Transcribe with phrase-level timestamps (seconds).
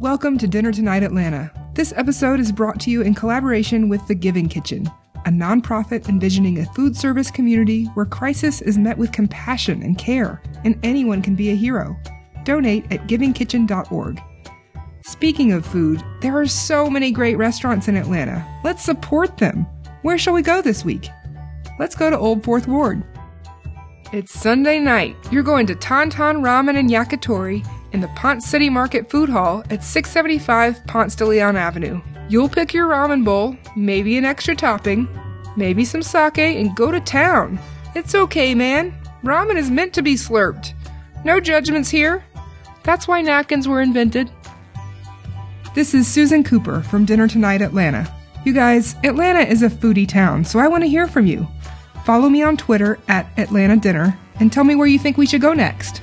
[0.00, 1.50] Welcome to Dinner Tonight Atlanta.
[1.74, 4.88] This episode is brought to you in collaboration with The Giving Kitchen,
[5.26, 10.40] a nonprofit envisioning a food service community where crisis is met with compassion and care,
[10.64, 11.96] and anyone can be a hero.
[12.44, 14.22] Donate at givingkitchen.org.
[15.02, 18.46] Speaking of food, there are so many great restaurants in Atlanta.
[18.62, 19.66] Let's support them.
[20.02, 21.08] Where shall we go this week?
[21.80, 23.02] Let's go to Old Fourth Ward.
[24.12, 25.16] It's Sunday night.
[25.32, 29.62] You're going to Ton Ton Ramen and Yakitori in the Ponce City Market Food Hall
[29.70, 32.00] at 675 Ponce de Leon Avenue.
[32.28, 35.08] You'll pick your ramen bowl, maybe an extra topping,
[35.56, 37.58] maybe some sake, and go to town.
[37.94, 38.92] It's okay, man.
[39.24, 40.74] Ramen is meant to be slurped.
[41.24, 42.24] No judgments here.
[42.84, 44.30] That's why napkins were invented.
[45.74, 48.12] This is Susan Cooper from Dinner Tonight Atlanta.
[48.44, 51.46] You guys, Atlanta is a foodie town, so I want to hear from you.
[52.04, 55.40] Follow me on Twitter at Atlanta Dinner and tell me where you think we should
[55.40, 56.00] go next.